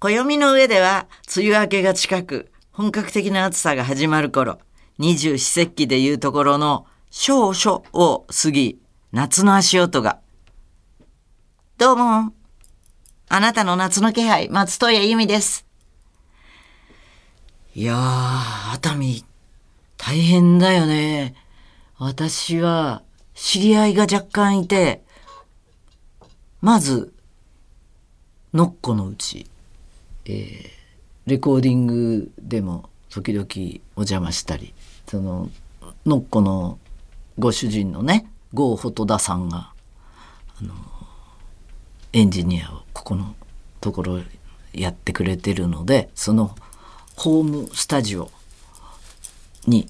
[0.00, 4.60] 暦の上では梅雨明けが近く、本格的な暑さが始まる頃、
[4.96, 8.78] 二十四節気でいうところの少々を過ぎ、
[9.10, 10.20] 夏の足音が。
[11.78, 12.32] どうも。
[13.28, 15.66] あなたの夏の気配、松任谷由実です。
[17.74, 19.24] いやー、熱海、
[19.96, 21.34] 大変だよね。
[21.98, 23.02] 私は、
[23.34, 25.02] 知り合いが若干いて、
[26.60, 27.12] まず、
[28.54, 29.50] のっこのうち、
[30.28, 30.78] えー
[31.28, 33.46] レコーディングでも時々
[33.96, 34.72] お邪魔したり、
[35.06, 35.50] その、
[36.06, 36.78] のっこの
[37.38, 39.72] ご主人のね、郷細田さんが、
[40.58, 40.72] あの、
[42.14, 43.34] エンジニアをここの
[43.82, 44.20] ところ
[44.72, 46.56] やってくれてるので、その
[47.14, 48.30] ホームスタジオ
[49.66, 49.86] に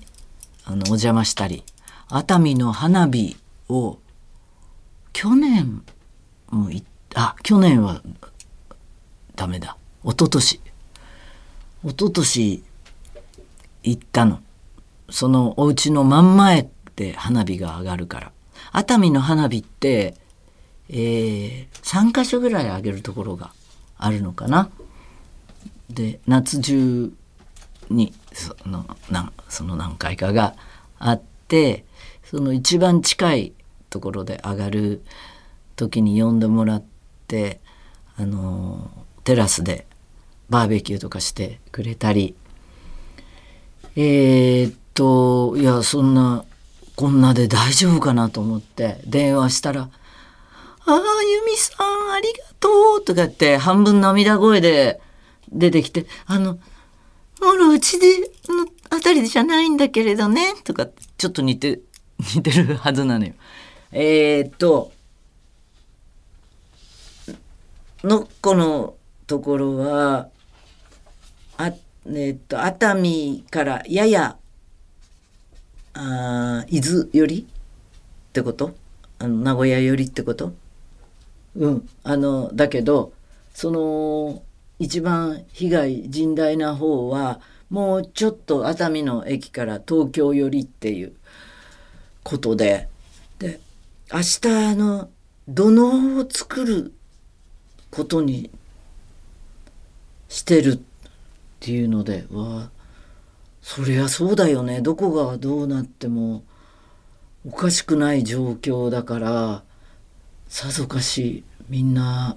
[0.65, 1.63] あのお邪魔したり
[2.09, 3.37] 熱海の花火
[3.69, 3.99] を
[5.13, 5.85] 去年
[6.51, 8.03] もいあ去年は
[9.37, 9.77] ダメだ。
[10.05, 10.61] 一昨年。
[11.85, 12.63] 一昨年
[13.83, 14.41] 行ったの。
[15.11, 18.33] そのお家の真ん前で花火が上がるから。
[18.73, 20.15] 熱海の花火って、
[20.89, 23.53] えー、3か所ぐらい上げるところが
[23.97, 24.71] あるのかな。
[25.91, 27.13] で夏中
[27.91, 30.55] にそのなその何回かが
[30.99, 31.85] あって
[32.25, 33.53] その一番近い
[33.91, 35.03] ところで上がる
[35.77, 36.83] 時に呼んでもらっ
[37.27, 37.61] て
[38.17, 38.91] あの
[39.25, 39.87] テラスで
[40.49, 42.35] バーベキューとかしてくれたり
[43.97, 46.45] えーっといやそんな
[46.97, 49.89] こんなで大丈夫かなと思って電話したら「あ
[50.87, 52.69] あ由美さんありがと
[53.01, 55.01] う」とかって半分涙声で
[55.53, 56.59] 出てきて「あの
[57.41, 58.07] もろうちで
[58.49, 61.81] のあたりじゃないんだけれどね」とかちょっと似て
[62.35, 63.35] 似てるはずなのよ。
[63.93, 64.93] えー、っと
[68.03, 68.95] のっこの
[69.27, 70.29] ところは
[71.59, 71.73] あ
[72.07, 74.39] えっと熱海からやや
[75.93, 77.41] あ伊豆寄り？
[77.41, 78.75] ってこと？
[79.19, 80.55] あの名古屋寄りってこと？
[81.57, 81.89] うん。
[82.05, 83.13] あのだけど
[83.53, 84.43] その
[84.79, 91.13] 一番被害甚大な方はもうちょっと熱海の駅から東京寄りっていう
[92.23, 92.89] ことで。
[93.39, 93.61] で
[94.13, 95.11] 明日あの
[95.49, 96.93] 土のを作る
[97.91, 98.51] ことに
[100.29, 100.83] してる
[101.61, 102.71] っていうのでわあ
[103.61, 104.81] そりゃそうだよね。
[104.81, 106.45] どこがどうなっても
[107.47, 109.63] おかしくない状況だから
[110.49, 112.37] さぞかしみんな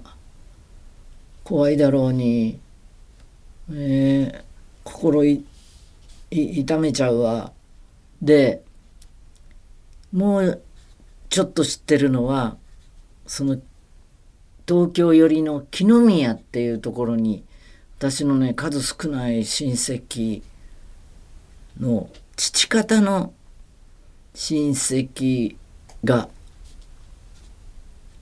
[1.44, 2.58] 怖いだろうに、
[3.70, 4.52] えー
[4.84, 5.44] 心い
[6.30, 7.52] 痛めちゃうわ。
[8.20, 8.62] で
[10.12, 10.62] もう
[11.28, 12.56] ちょっと知ってるのは
[13.26, 13.60] その
[14.66, 17.44] 東京寄りの木の宮っていうところに
[18.02, 20.42] 私のね数少ない親戚
[21.78, 23.32] の父方の
[24.34, 25.54] 親戚
[26.02, 26.28] が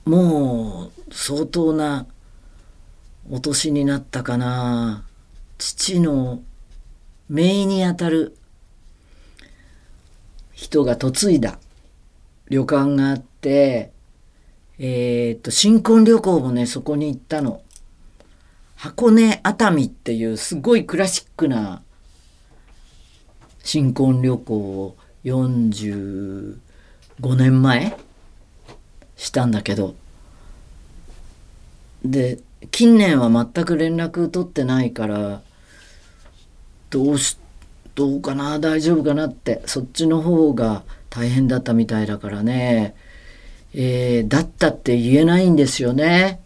[0.04, 2.04] もう相当な
[3.30, 5.02] お年になったかな。
[5.56, 6.42] 父の
[7.30, 8.36] 姪にあたる
[10.52, 11.58] 人が嫁いだ
[12.50, 13.92] 旅館があって
[14.78, 17.62] えーっと新婚旅行もねそこに行ったの。
[18.80, 21.82] 箱根熱海っていうすごいクラシックな
[23.62, 26.56] 新婚旅行を45
[27.36, 27.98] 年前
[29.18, 29.96] したんだけど
[32.06, 32.38] で
[32.70, 35.42] 近年は全く連絡取ってないから
[36.88, 37.36] どうし
[37.94, 42.94] どうかな大丈夫かなってそっちの方が大変だったみたいだからね、
[43.74, 46.40] えーだったって言えないんですよね。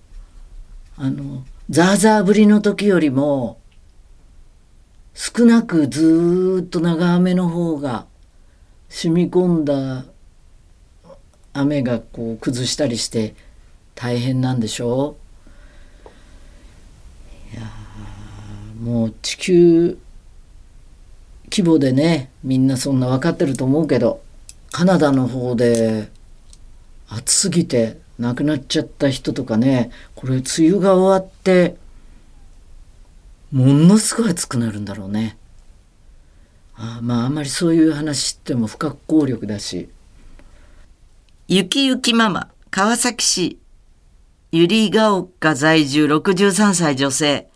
[0.97, 3.59] あのザーザー降りの時よりも
[5.15, 8.07] 少なくずっと長雨の方が
[8.91, 10.05] 染み込んだ
[11.55, 13.35] 雨がこう崩したりして
[13.95, 15.17] 大変なんでしょ
[16.05, 16.09] う。
[17.57, 17.63] いや
[18.83, 19.99] もう地球
[21.45, 24.21] 規模でねみんなそんな分かってると思うけど
[24.71, 26.11] カナダの方で
[27.09, 31.77] 暑すぎて亡くなっちゃった人とかねこれ梅雨が終わって
[33.53, 35.37] ものすごい暑くなるんだろうね。
[36.75, 39.89] あまああんまりそういう話っても不可抗力だし。
[41.47, 43.59] ゆきゆきママ川崎市
[44.51, 47.49] ゆりが丘在住63歳女性。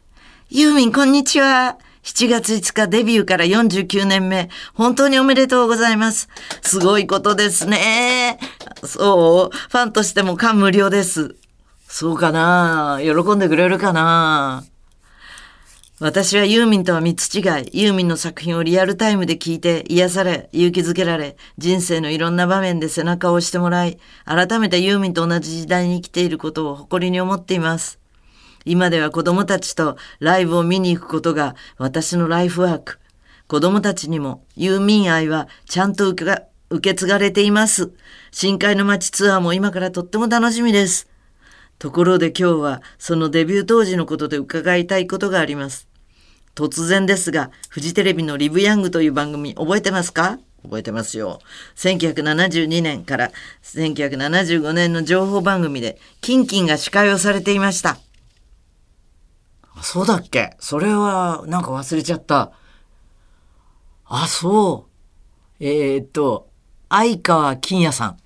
[0.51, 1.79] ユーミンこんにちは。
[2.03, 4.51] 7月5日デビューから49年目。
[4.75, 6.29] 本当におめでとうございます。
[6.63, 8.39] すごいことですね。
[8.85, 9.57] そう？
[9.57, 11.37] ファンとしても感無量です。
[11.89, 13.01] そうかな？
[13.03, 14.65] 喜んでくれるかな？
[16.01, 17.43] 私はユーミンとは三つ違い、
[17.73, 27.99] ユーミンの作品をリアルタイムで聞いて癒され、勇気づけられ、人生のいろんな場面で背中を押してもらい、改めてユーミンと同じ時代に生きていることを誇りに思っています。
[28.65, 33.01] 今では子供たちとライブを見に行くことが私のライフワーク。
[33.49, 36.25] 子供たちにもユーミン愛はちゃんと受
[36.71, 37.93] 受け継がれています。
[38.31, 41.09] 深海の街ツアーも今からとっても楽しみです。
[41.79, 45.89] ところで今日はそのデビュー当時のことで伺いたいことがあります。
[46.55, 50.39] 突然ですが、フジテレビのリブヤングという番組覚えてますか？
[50.65, 51.39] 覚えてますよ。
[51.77, 53.31] 1972年から
[53.63, 57.97] 1975年の情報番組で、キンキンが司会をされていました。
[59.81, 60.57] そうだっけ？
[60.59, 62.51] それはなんか忘れちゃった。
[64.07, 64.89] あ、そ
[65.61, 65.65] う。
[65.65, 66.48] えー、っと、
[66.89, 68.17] 相川金也さん。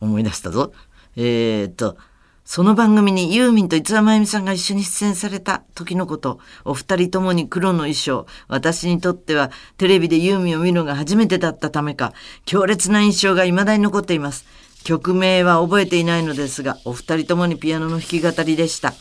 [0.00, 0.72] 思い出したぞ。
[1.16, 1.96] えー、っと、
[2.44, 12.14] その番組にユーミンと五輪真由美さんが一緒に出演された時のこと、お二人ともに黒の衣装、私にとってはテレビでユーミンを見るのが初めてだったためか、
[12.46, 14.46] 強烈な印象が未だに残っています。
[14.84, 18.94] 曲名は覚えていないのですが、お二人ともにピアノの弾き語りでした。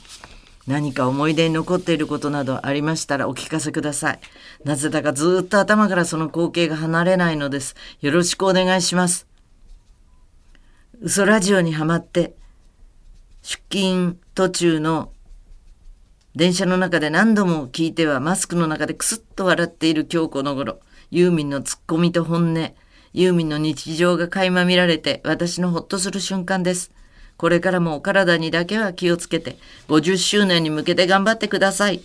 [0.67, 4.19] 何か思い出に残っていることなどありましたらお聞かせください。
[4.65, 7.75] なぜだかずっと頭からその光景が離れないのです。
[8.01, 9.27] よろしくお願いします。
[10.99, 12.35] 嘘ラジオにハマって、
[13.43, 15.11] 出勤途中の
[16.35, 20.81] 電車の中で何度も聞いてはマスクの中でクスッと笑っている今日この頃、
[21.11, 22.73] ユーミンのツッコミと本音、
[23.13, 26.91] ユーミンの日常が垣間見られて私のほっとする瞬間です。
[27.37, 29.57] これからもお体にだけは気をつけて、
[29.87, 32.01] 50周年に向けて頑張ってください。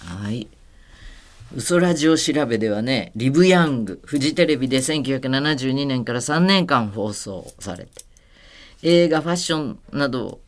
[0.00, 0.48] はい。
[1.54, 7.90] 嘘ラジオ調べではね、リブヤング、フジテレビで1972年から3年間放送されて、
[8.82, 10.40] 映画、ファッションなどを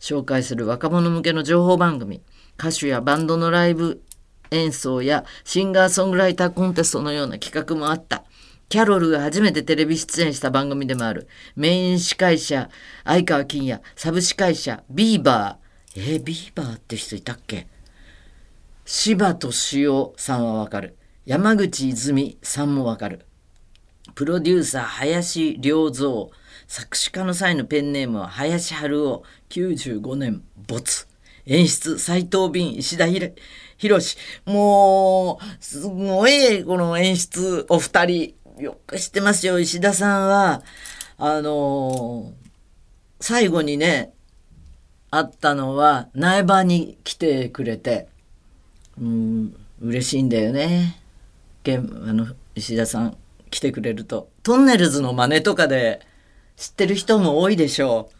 [0.00, 2.22] 紹介する若者向けの情報番組、
[2.58, 4.02] 歌手やバンドのライブ
[4.50, 8.24] 演奏やシンガーソングライターコンテストのような企画もあった。
[8.70, 11.26] キャロルが初めてテレビ出演した番組でもある。
[11.56, 12.70] メイン司会者、
[13.04, 16.00] 相川金也、サブ司会者、ビーバー。
[16.00, 17.66] えー、ビーバーって人いたっけ？
[18.84, 20.96] 柴敏夫さんはわかる。
[21.26, 23.26] 山口泉さんもわかる。
[24.14, 26.28] プロデューサー、林良三。
[26.68, 29.24] 作詞家の際のペンネームは林春夫。
[29.48, 31.08] 95年没。
[31.46, 34.16] 演出、斎藤敏、石田博士。
[34.44, 38.34] もう、すごい、この演出、お二人。
[38.60, 39.58] よく知ってますよ。
[39.58, 40.62] 石田さんは、
[41.18, 42.40] あのー
[43.22, 44.14] 最後にね、
[45.10, 48.08] あったのは、苗場に来てくれて、
[48.98, 50.98] うん、嬉しいんだよね。
[51.66, 51.70] あ
[52.14, 53.16] の、石田さん
[53.50, 54.30] 来てくれると。
[54.42, 56.00] トンネルズの真似とかで
[56.56, 58.10] 知ってる人も多いでしょ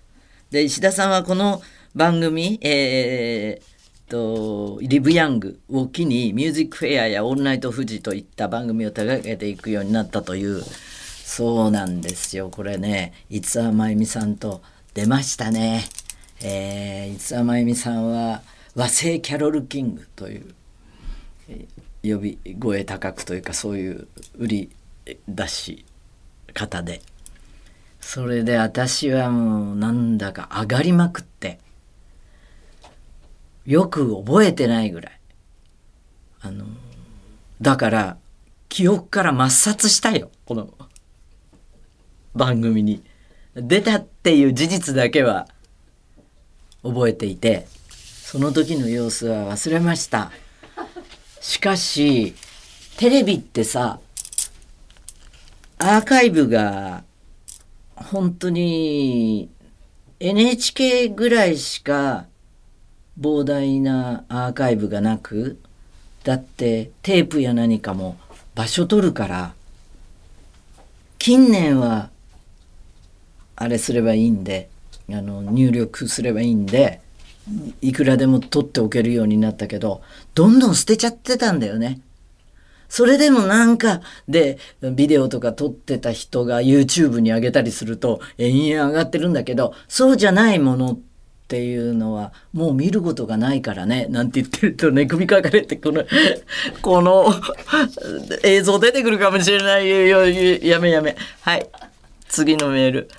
[0.50, 0.52] う。
[0.52, 1.62] で、石田さんはこの
[1.94, 3.79] 番組、えー、
[4.10, 10.62] と、リブヤングを機に、ミュージックフェアやオールナイトフジといった番組を手掛けていくようになったという、
[11.24, 12.50] そうなんですよ。
[12.50, 14.60] これね、五輪真由美さんと
[14.92, 15.84] 出ましたね。
[16.42, 18.42] えー、五輪真由美さんは
[18.74, 20.54] 和製キャロルキングという、
[22.02, 24.08] 呼び声高くというかそういう
[24.38, 24.70] 売り
[25.28, 25.84] 出し
[26.54, 27.02] 方で
[28.00, 31.58] それで私はもうなんだか上がりまくって
[33.70, 35.20] よく覚えてないぐらい。
[36.40, 36.64] あの
[37.61, 38.16] だから
[38.68, 40.33] 記憶から抹殺したよ。
[40.44, 40.75] この
[42.35, 43.04] 番組に。
[43.54, 45.47] 出たっていう事実だけは
[46.83, 50.33] 覚えていてその時の様子は忘れました。
[51.40, 52.35] しかし
[52.97, 54.00] テレビってさ
[55.78, 57.04] アーカイブが
[57.94, 59.49] 本当に
[60.18, 62.26] NHK ぐらいしか
[63.20, 65.58] 膨大なアーカイブがなく
[66.24, 68.16] だってテープや何かも
[68.54, 69.54] 場所取るから
[71.18, 72.10] 近年は
[73.56, 74.70] あれすればいいんで
[75.10, 77.00] あの入力すればいいんで
[77.82, 80.02] いくらでも取っておけるようになったけど
[80.34, 82.00] どんどん捨てちゃってたんだよね。
[82.88, 91.10] それでもなんかでビデオとか撮ってた人が YouTube に上げたりすると延々上がってるんだけどそうじゃないものって
[91.50, 96.04] ていうのはもう見ることがないからねなんて言ってるとね首かかれてこの
[96.80, 97.35] この
[98.45, 101.66] 映像出てくるかもしれないよやめやめはい
[102.28, 103.11] 次のメール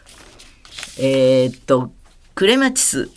[0.98, 1.92] えー、っと
[2.34, 3.10] クレマチス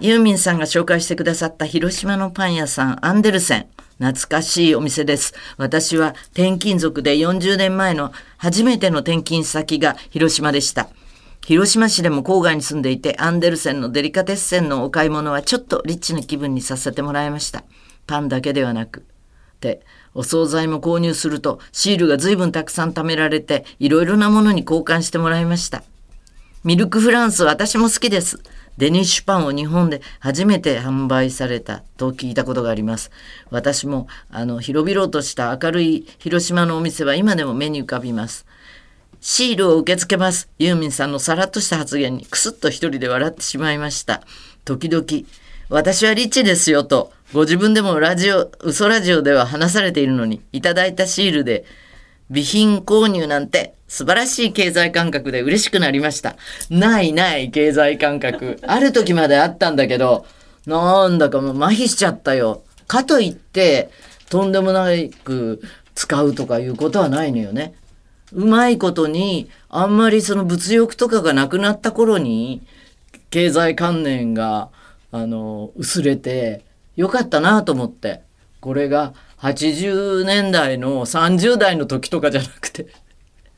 [0.00, 3.66] ユーミンさんが紹介してくださった広島のパン屋さんアンデルセン
[3.98, 5.34] 懐かしいお店です。
[5.56, 10.88] 私は転勤族で40年前の初めての転勤先が広島でした。
[11.46, 17.64] 広島市でも郊外に住んでいて、アンデルセンのデリカテッセンのお買い物はちょっとリッチな気分にさせてもらいました。
[18.06, 19.04] パンだけではなく。
[19.60, 19.82] で、
[20.14, 25.84] お惣菜も購入すると、シールが随分たくさん貯められて、いろいろなものに交換してもらいました。
[26.64, 28.40] ミルクフランス私も好きです。
[28.78, 33.10] デニッシュパンを日本で初めて販売されたと聞いたことがあります。
[33.50, 38.46] 私もあの広々とした明るい広島のお店は今でも目に浮かびます。
[39.26, 40.50] シールを受け付けます。
[40.58, 44.20] ユーミンさんのさらっとした発言にクスッと一人で笑ってしまいました。
[44.66, 45.06] 時々、
[45.70, 51.64] 私はリッチですよと、ご自分でもラジオ、嘘ラジオでは話されているのに、いただいたシールで、
[52.28, 56.36] 備品購入なんて素晴らしい経済感覚で嬉しくなりました。
[56.68, 58.60] ないない経済感覚。
[58.66, 60.26] ある時まであったんだけど、
[60.66, 62.62] なんだかもう麻痺しちゃったよ。
[62.86, 63.88] かといって、
[64.28, 64.88] とんでもな
[65.24, 65.62] く
[65.94, 67.72] 使うとかいうことはないのよね。
[68.34, 72.62] うまいことに、あんまりその物欲とかがなくなった頃に、
[73.30, 74.70] 経済観念が、
[75.12, 76.64] あの、薄れて、
[76.96, 78.22] よかったなと思って。
[78.60, 82.86] これが80年代の30代の時とかじゃなくて。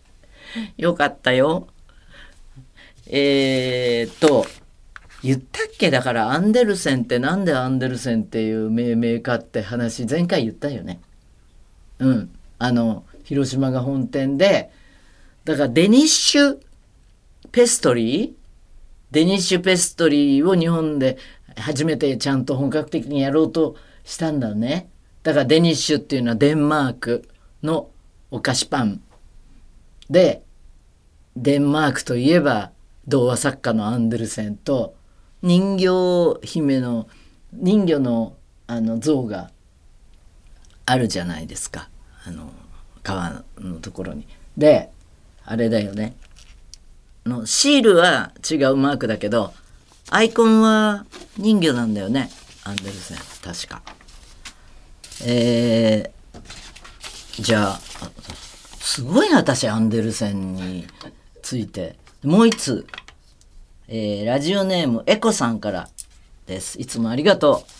[0.76, 1.68] よかったよ。
[3.08, 4.46] えー、っと、
[5.22, 5.90] 言ったっけ？
[5.90, 11.00] だからアンデルセンってなんでアンデルセンっていう命名かって話前回言ったよね。
[11.98, 12.30] うん。
[12.58, 14.70] あの、広島が本店で、
[15.44, 16.58] だからデニッシュ
[17.50, 18.32] ペストリー
[19.10, 21.18] デニッシュペストリーを日本で
[21.56, 24.88] 初めてちゃんと本格的にやろうとしたんだね。
[25.24, 27.28] だからデニッシュっていうのはデンマーク
[27.64, 27.90] の
[28.30, 29.02] お菓子パン。
[30.08, 30.42] で、
[31.36, 32.70] デンマークといえば
[33.08, 34.94] 童話作家のアンデルセンと
[35.42, 37.08] 人形姫の
[37.52, 38.36] 人魚の
[38.68, 39.50] あの像が
[40.86, 41.88] あるじゃないですか。
[42.24, 42.50] あの
[43.06, 44.26] 川のところに。
[44.56, 44.90] で、
[45.44, 46.16] あれだよね。
[47.24, 49.52] のシールは違うマークだけど
[50.10, 52.30] アイコンは人魚なんだよね。
[52.64, 53.18] アンデルセン。
[53.42, 53.82] 確か。
[55.24, 57.80] えー、じゃあ
[58.80, 60.86] すごいな私アンデルセンに
[61.42, 61.96] ついて。
[62.24, 62.86] もう一つ、
[63.86, 65.88] えー、ラジオネームエコさんから
[66.46, 66.80] です。
[66.80, 67.70] いつもありがとう。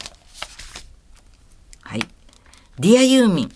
[1.83, 2.01] はい。
[2.79, 3.53] Dear ユーミン。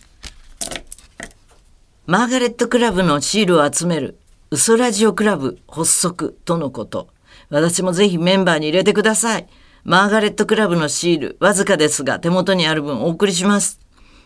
[2.11, 4.19] マーガレットクラブのシールを集める
[4.51, 7.07] 嘘ラジオクラブ発足とのこと。
[7.51, 9.47] 私もぜひメンバーに入れてください。
[9.85, 13.79] マーガレットクラブのシール、わずかですが手元にある分お送りします。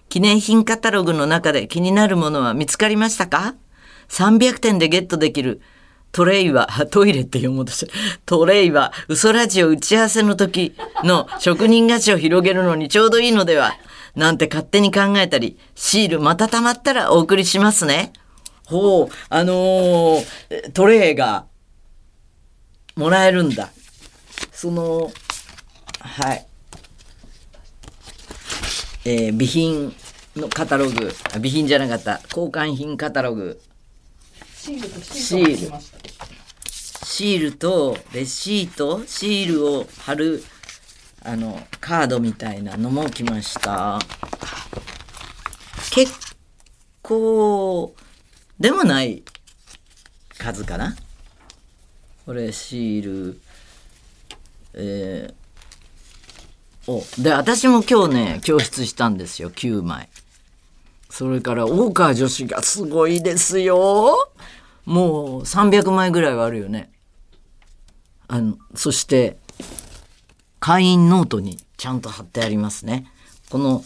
[0.08, 3.54] 記念品カタログの中で気になるものは見つかりましたか
[4.08, 5.60] ?300 点でゲットできる
[6.10, 7.92] トレイは、 トイレって読もうとして、
[8.24, 13.74] トレイは嘘ラジオ打ち合わせの時の職人菓子を広げるのにちょうどいいのでは
[14.14, 18.12] なんて勝手に考えたり、シールまた溜まったらお送りしますね。
[18.66, 21.46] ほう、あのー、トレイが
[22.96, 23.70] もらえるんだ。
[24.52, 25.10] その、
[26.00, 26.46] はい。
[29.06, 29.94] えー備品
[30.36, 33.60] のカタログ、あ備品じゃなかった、交換品カタログ、
[34.56, 35.78] シールとシシール。
[37.04, 40.42] シールとレシート、シールを貼る、
[41.24, 43.98] あの、カードみたいなのも来ました。
[45.90, 46.12] 結
[47.02, 47.94] 構、
[48.60, 49.22] でもない
[50.38, 50.96] 数かな。
[52.26, 53.40] これシール、
[54.74, 55.44] えー
[56.86, 60.08] おで私も今日ね教室したんですよ9枚
[61.08, 64.30] それから大川女子がすごいですよ
[64.84, 66.90] もう300枚ぐらいはあるよね
[68.28, 69.38] あのそして
[70.64, 73.06] 会員ノートにちゃんと貼ってありますね
[73.50, 73.84] この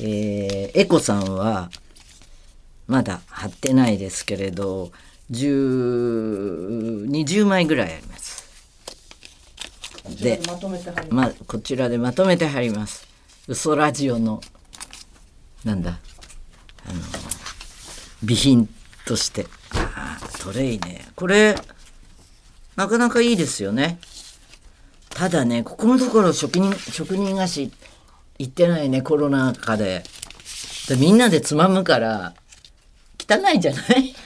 [0.00, 1.68] えーエコさんは
[2.86, 4.92] まだ貼ってないですけれど
[5.30, 8.48] 10 20枚ぐらいあります
[10.22, 11.36] でまとめて貼ります。
[11.36, 13.06] まあ、こちらでまとめて貼ります。
[13.46, 14.40] 嘘ラジオの、
[15.64, 15.98] なんだ、
[16.88, 17.00] あの、
[18.20, 18.68] 備品
[19.04, 19.46] として。
[19.74, 21.08] あートレイね。
[21.16, 21.56] これ、
[22.76, 23.98] なかなかいいですよね。
[25.16, 27.72] ただね、ここのところ職人、職人菓子
[28.38, 30.02] 行ってないね、コロナ禍で。
[30.88, 32.34] でみんなでつまむから、
[33.18, 34.14] 汚いじゃない？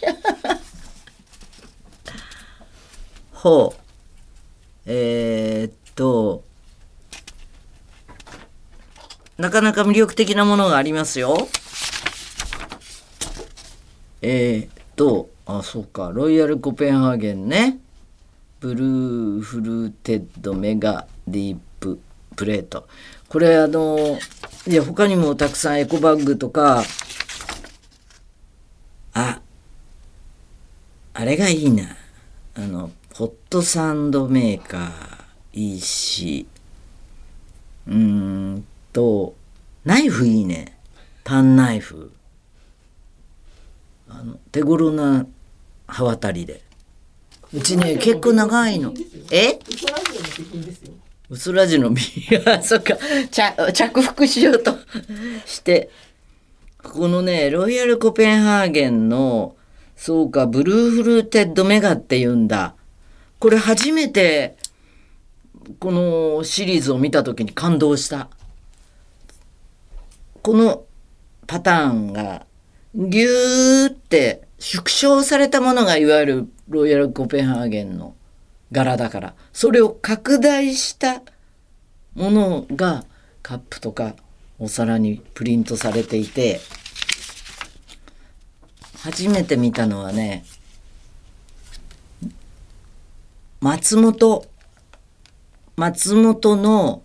[3.33, 3.81] ほう。
[4.85, 6.43] えーっと、
[9.39, 11.47] なかなか魅力的なものがありますよ。
[14.23, 17.79] えーっと、あ、そうか、ロイヤルコペンハーゲンね。
[18.61, 21.99] ブルーフルーテッドメガディープ
[22.37, 22.87] プレート。
[23.29, 24.19] これあの、
[24.67, 26.85] いや、他にもたくさんエコバッグとか、
[29.15, 29.41] あ、
[31.15, 31.97] あれがいいな。
[32.55, 34.91] あのホットサンドメーカー
[35.53, 36.47] いいし
[37.87, 39.35] うーんと
[39.85, 40.77] ナイフいいね
[41.25, 42.13] パンナイフ
[44.09, 45.27] あの手頃な
[45.87, 46.61] 刃渡りで
[47.53, 48.95] うちね結構長いの。
[49.31, 49.59] え？
[51.29, 52.39] うつらじの実。
[52.47, 52.97] あそっか。
[53.31, 54.77] 着着服しようと
[55.47, 55.91] して。
[56.83, 59.55] このねロイヤルコペンハーゲンの
[59.97, 62.75] そうかブルーフルーテッドメガって言うんだ。
[63.39, 64.57] これ初めて
[65.79, 68.29] このシリーズを見た時に感動した。
[70.43, 70.85] この
[71.47, 72.47] パターンが
[72.95, 78.15] ギューって縮小されたものがいわゆるロイヤルコペンハーゲンの
[78.71, 81.21] 柄だからそれを拡大した
[82.15, 83.05] ものが
[83.43, 84.15] カップとか
[84.61, 86.61] お皿にプリントされていて
[89.03, 90.45] 初めて見たのはね
[93.61, 94.47] 松本
[95.77, 97.03] 松本の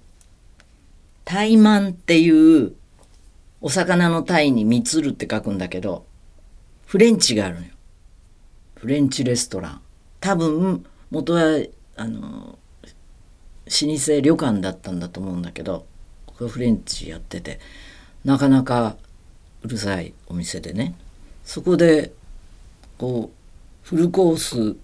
[1.24, 2.74] 怠慢っていう
[3.62, 6.06] お魚の鯛にみつるって書くんだけど
[6.86, 7.75] フレンチがあるのよ。
[8.86, 9.82] フレンチレストラン。
[10.20, 11.60] 多分元は
[11.96, 12.60] あの老
[13.66, 15.88] 舗旅館だったんだと思うんだけど
[16.28, 17.60] ここフレンチやってて
[18.24, 18.96] なかなか
[19.64, 20.94] うるさいお店でね。
[21.44, 22.14] そこで
[23.00, 24.78] こうフルコース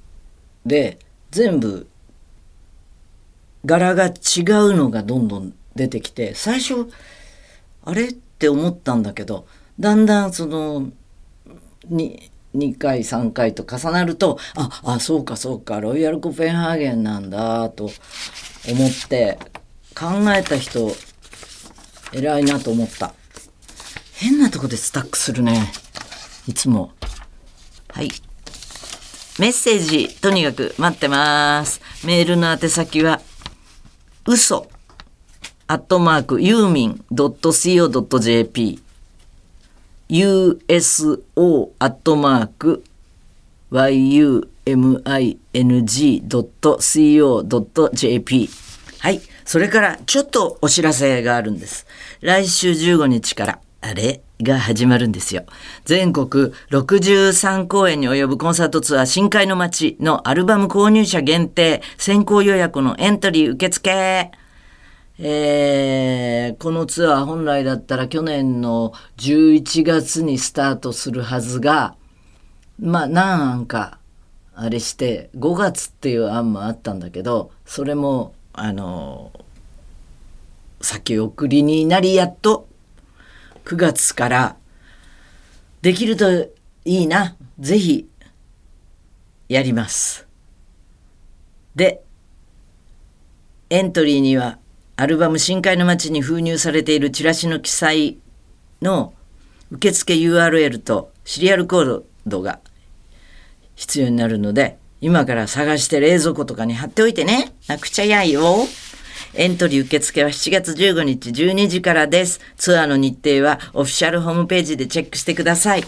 [0.66, 0.98] で
[1.30, 1.86] 全部
[3.66, 4.14] 柄が違う
[4.76, 6.90] のがどんどん出てきて最初
[7.86, 8.08] あれ？
[8.08, 9.46] って思ったんだけど
[9.80, 10.90] だんだんその
[11.88, 19.40] に2回3回と重なるとああそうかそうかロイヤルコペンハーゲンなんだと思って
[19.96, 20.92] 考えた人
[22.14, 23.14] 偉いなと思った。
[24.14, 25.72] 変なとこでスタックするね。
[26.48, 26.92] いつも。
[27.90, 28.10] はい。
[29.40, 31.82] メッセージとにかく待ってます。
[32.06, 33.22] メールの宛先は
[34.28, 34.70] 嘘。
[35.68, 38.82] アットマークユーミン .co.jp
[40.12, 41.22] uso
[41.80, 42.84] アットマーク
[43.72, 44.10] yuming.co.jp
[49.00, 49.22] はい。
[49.46, 51.88] それから、ちょっとお知らせがあるんです。
[52.20, 55.46] 来週15日から、あれが始まるんですよ。
[55.86, 64.41] 全国63公演に及ぶコンサートツアー深海の街のアルバム購入者限定先行予約のエントリー受付。
[65.24, 71.96] えーこのツアー本来だったら去年の11月にスタートするはずが、
[72.80, 74.00] まあ何案か
[74.56, 79.32] あれして5月っていう案もあったんだけどそれもあの
[80.82, 82.68] 先送りになりやっと
[83.66, 84.56] 9月から
[85.84, 88.08] できるといいなぜひ
[89.50, 90.28] やります。
[91.76, 92.02] で
[93.70, 94.58] エントリーには
[95.02, 98.20] アルバム「深海の街」に封入されているチラシの記載
[98.84, 99.16] の
[99.72, 102.60] 受付 URL とシリアルコードが
[103.74, 107.54] 必要になるので今から探して冷蔵庫とかに貼っておいてね。
[107.66, 108.68] なくちゃやいよ。
[109.34, 112.40] エントリー受付は7月15日12時からです。
[112.56, 115.84] ツアーの日程はオフィシャルホームページでチェックしてください。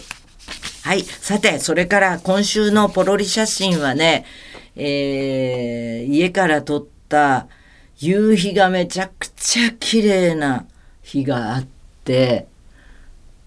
[0.82, 1.02] はい。
[1.02, 4.24] さて、それから今週のポロリ写真はね、
[4.74, 7.46] えー家から撮った
[8.04, 10.66] 夕日がめちゃくちゃ綺麗な
[11.02, 11.66] 日があっ
[12.04, 12.46] て、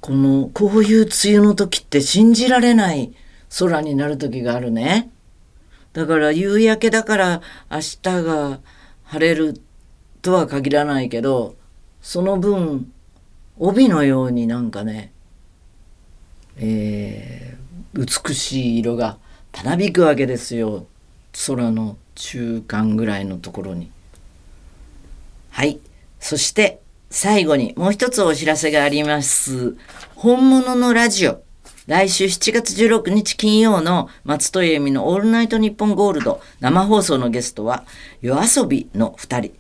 [0.02, 3.14] この、こういう梅雨の時って信じられない
[3.60, 5.12] 空になる時があるね。
[5.94, 8.60] だから夕焼けだから明日が
[9.04, 9.62] 晴れる
[10.22, 11.56] とは限らないけど、
[12.02, 12.92] その分、
[13.60, 15.12] 帯のようになんかね、
[16.58, 17.58] えー
[17.98, 19.18] 美しい色が
[19.52, 20.86] たなびくわけですよ
[21.48, 23.92] 空の中間ぐらいのところに
[25.58, 25.80] はい
[26.20, 29.76] そして最後にもう一つお知らせがあります
[30.14, 31.42] 本物のラジオ
[31.88, 37.86] 来週7月16日金曜の松戸由美の「オールナイトニッポンゴールド」生放送のゲストは
[38.22, 39.56] 夜遊びの2人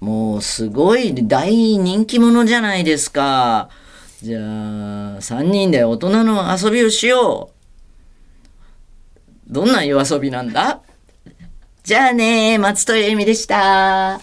[0.00, 3.68] もうすごい大人気者じゃないですか。
[4.20, 7.50] じゃあ、3人で大人の遊びをしよ
[9.48, 9.52] う。
[9.52, 10.80] どんな夜遊びなんだ？
[11.84, 14.20] じゃあね松戸由美でした。